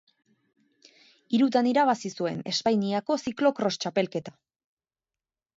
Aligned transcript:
Hirutan 1.35 1.69
irabazi 1.73 2.11
zuen 2.21 2.41
Espainiako 2.53 3.19
Ziklo-kros 3.27 3.81
Txapelketa. 3.85 4.39